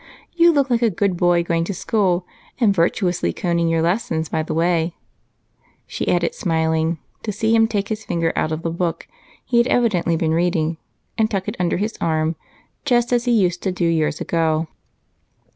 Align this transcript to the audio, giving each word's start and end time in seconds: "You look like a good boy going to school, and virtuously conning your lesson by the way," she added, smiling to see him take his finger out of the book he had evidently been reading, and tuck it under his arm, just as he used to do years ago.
"You 0.33 0.51
look 0.51 0.71
like 0.71 0.81
a 0.81 0.89
good 0.89 1.15
boy 1.15 1.43
going 1.43 1.63
to 1.65 1.75
school, 1.75 2.25
and 2.59 2.73
virtuously 2.73 3.31
conning 3.33 3.67
your 3.67 3.83
lesson 3.83 4.23
by 4.31 4.41
the 4.41 4.55
way," 4.55 4.95
she 5.85 6.07
added, 6.07 6.33
smiling 6.33 6.97
to 7.21 7.31
see 7.31 7.53
him 7.55 7.67
take 7.67 7.89
his 7.89 8.03
finger 8.03 8.33
out 8.35 8.51
of 8.51 8.63
the 8.63 8.71
book 8.71 9.07
he 9.45 9.59
had 9.59 9.67
evidently 9.67 10.15
been 10.15 10.33
reading, 10.33 10.77
and 11.19 11.29
tuck 11.29 11.47
it 11.47 11.55
under 11.59 11.77
his 11.77 11.99
arm, 12.01 12.35
just 12.83 13.13
as 13.13 13.25
he 13.25 13.31
used 13.31 13.61
to 13.61 13.71
do 13.71 13.85
years 13.85 14.19
ago. 14.19 14.67